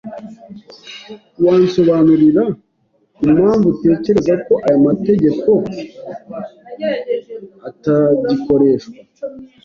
[1.45, 2.43] Wansobanurira
[3.25, 5.49] impamvu utekereza ko aya mategeko
[7.69, 8.93] atagikoreshwa?